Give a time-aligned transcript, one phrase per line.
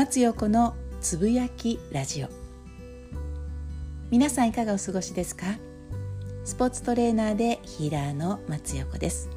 [0.00, 2.28] 松陽子のつぶやきラジオ。
[4.10, 5.44] 皆さんいかがお過ごしですか？
[6.42, 9.28] スポーツトレーナーでヒーラーの松陽子です。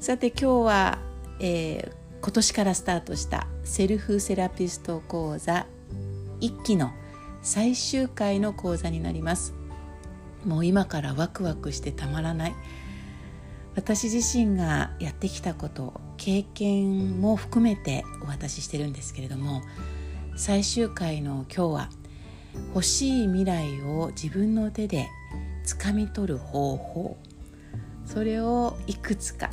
[0.00, 0.98] さて今日は、
[1.38, 5.68] えー、今年からスタートしたセルフセラピスト講座
[6.40, 6.90] 1期の
[7.42, 9.54] 最終回の講座になります。
[10.44, 12.54] もう今からワクワクしてたまらない。
[13.80, 19.62] 私自身がやってきたこと経験も含めてお渡ししてるんですけれども
[20.36, 21.90] 最終回の今日は
[22.74, 25.08] 欲しい未来を自分の手で
[25.64, 27.16] 掴み取る方法
[28.04, 29.48] それをいくつか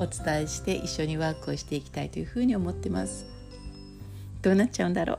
[0.00, 3.26] お伝えして一緒にワークをしていきたいというふうに思ってます。
[4.40, 5.18] どうなっちゃうんだろ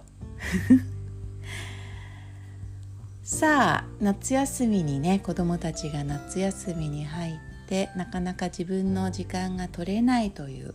[3.21, 3.21] う？
[3.23, 10.73] さあ夏休みにね子どもたちが夏休みに入ってなかなか自分の時間が取れないという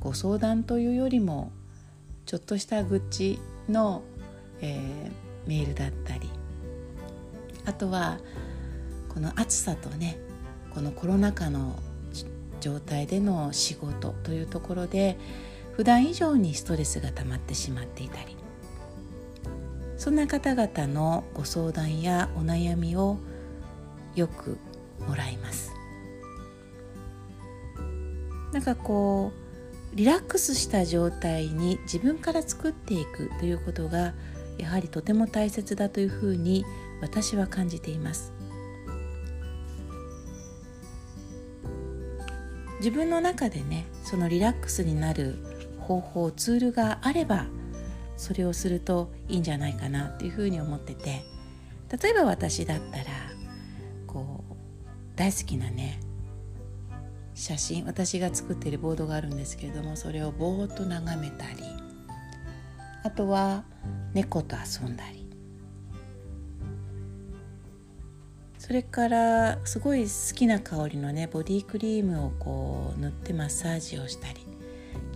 [0.00, 1.52] ご相談というよりも
[2.26, 4.02] ちょっとした愚痴の、
[4.60, 6.30] えー、メールだったり
[7.64, 8.18] あとは
[9.08, 10.18] この暑さとね
[10.72, 11.78] このコロナ禍の
[12.60, 15.18] 状態での仕事というところで
[15.72, 18.36] 普段以上にストレスが溜まってしまっていたり
[19.96, 23.18] そんな方々のご相談やお悩みを
[24.14, 24.58] よく
[25.06, 25.79] もらいます。
[28.52, 29.32] なんかこ
[29.94, 34.14] うリラックスした状態に自分から作っていくということが
[34.58, 36.64] やはりとても大切だというふうに
[37.00, 38.32] 私は感じています。
[42.78, 45.36] 自分の中でねそのリラックスになる
[45.78, 47.46] 方法ツールがあれば
[48.16, 51.30] それをするといいんじゃないかなっていうふうに思ってて。
[51.90, 53.04] 例えば私だったら
[54.06, 54.54] こう
[55.16, 55.98] 大好きなね
[57.40, 61.64] 写真私が作っているボードがあるんですけれどもそれをぼーっと眺めたり
[63.02, 63.64] あとは
[64.12, 65.26] 猫と遊んだり。
[68.58, 74.46] それからすごい好きな香りのねボディクリームをこう塗ってマッサージをしたり。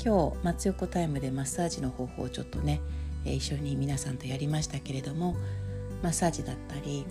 [0.03, 2.81] 今日松横タイムでマッサージの方法をちょっとね
[3.27, 5.37] 一緒に皆さんとやりましたけれども
[6.03, 7.05] マッサージだったり。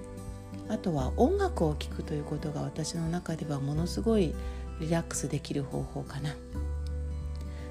[0.69, 4.33] あとは音楽を聴くということが私の中ではものすごい
[4.79, 6.35] リラックスできる方法かな。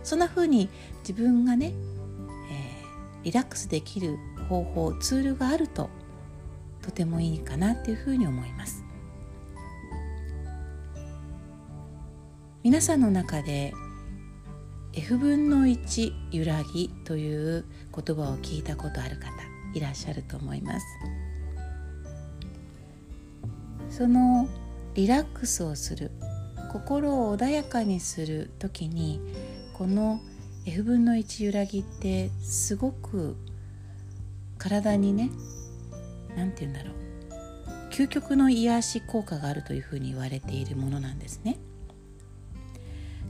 [0.02, 0.68] そんな風に
[1.00, 1.72] 自分がね、
[2.50, 4.18] えー、リラックスできる
[4.48, 5.90] 方法ツールがあると
[6.82, 8.84] とてもいいかなっていうふうに思います。
[12.62, 13.72] 皆さんの中で
[14.92, 19.30] F 分の1揺らぎという言葉を聞いたことある方
[19.74, 20.86] いらっしゃると思います。
[23.88, 24.48] その
[24.94, 26.10] リラックスをする
[26.72, 29.20] 心を穏やかにする時に
[29.74, 30.20] この
[30.64, 33.36] F 分の1揺らぎってすごく
[34.58, 35.30] 体にね
[36.36, 36.94] 何て言うんだろう
[37.90, 41.58] 究極の癒し効果があるというふうに言われているものなんですね。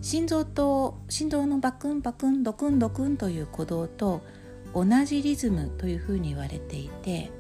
[0.03, 4.21] 心臓と心臓のバクンバクンドクンドクンという鼓動と
[4.75, 7.31] 同じリズムというふうに言われていて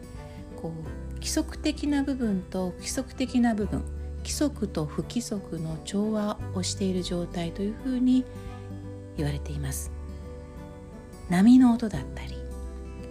[0.60, 3.84] こう規則的な部分と規則的な部分
[4.22, 8.24] 規則と不規則の調和をしている状態というふうに
[9.16, 9.92] 言われています。
[11.28, 12.36] 波の音だったり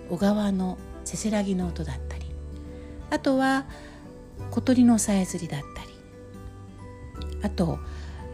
[0.09, 2.25] 小川のせせらぎの音だったり
[3.09, 3.66] あとは
[4.51, 5.89] 小鳥のさえずりだったり
[7.41, 7.79] あと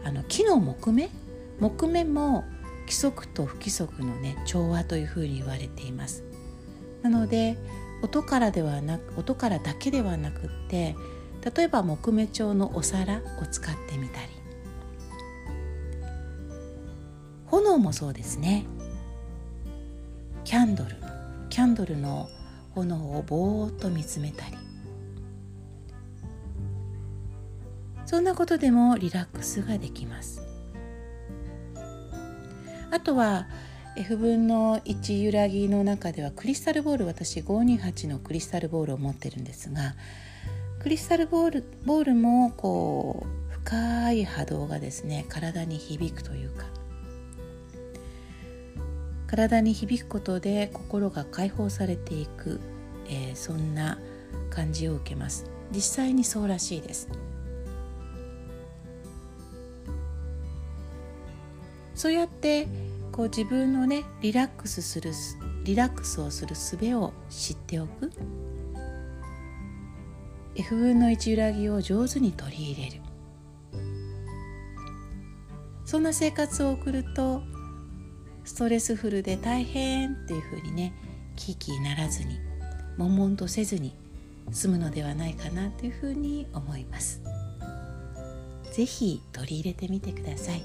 [0.04, 1.08] あの木の木目
[1.60, 2.44] 木目も
[2.82, 6.24] 規則と不規則のね調和というふうに言われています。
[7.02, 7.56] なので
[8.02, 10.94] 音からではなく音からだけではなくって
[11.44, 14.28] 例えば木目調のお皿を使ってみたり。
[17.46, 18.66] 炎もそうですね。
[20.44, 20.96] キャンドル。
[21.50, 22.28] キャンドルの
[22.74, 24.56] 炎をぼーっと見つめたり。
[28.06, 30.42] そんなことでもリラックスができます。
[32.90, 33.46] あとは
[33.96, 39.94] F 分の1揺らぎの中ではクリスタルボール私528のクリスタルボールを持ってるんですが
[40.88, 46.64] クリスタルボールボールもこう深い波動がですね体に響くというか。
[49.26, 52.58] 体に響くことで心が解放されていく、
[53.06, 53.98] えー、そんな
[54.48, 55.44] 感じを受けます。
[55.70, 57.10] 実際にそうらしいです。
[61.94, 62.66] そうやって
[63.12, 65.12] こう自分のねリラックスする
[65.64, 68.10] リラックスをする術を知っておく。
[70.58, 73.02] F 分の1揺らぎを上手に取り入れる。
[75.84, 77.42] そんな生活を送ると
[78.44, 80.92] ストレスフルで大変っていう風にね
[81.36, 82.38] キーキーならずに
[82.98, 83.94] 悶々とせずに
[84.50, 87.22] 済むのではないかなというふうに思います。
[88.72, 90.62] 是非取り入れてみてください。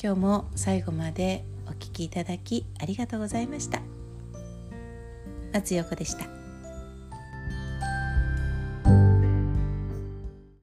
[0.00, 3.80] 今日も最後までお聴きいただきありがとうございました。
[5.52, 6.45] 松横でした。